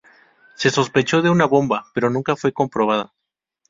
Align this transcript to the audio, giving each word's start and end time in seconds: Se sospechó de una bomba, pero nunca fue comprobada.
Se 0.55 0.71
sospechó 0.71 1.21
de 1.21 1.29
una 1.29 1.45
bomba, 1.45 1.85
pero 1.93 2.09
nunca 2.09 2.35
fue 2.35 2.53
comprobada. 2.53 3.13